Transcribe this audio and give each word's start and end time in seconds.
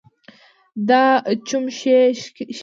دا 0.87 1.03
چموښي 1.47 1.97
ښکي 2.21 2.43
دي 2.47 2.53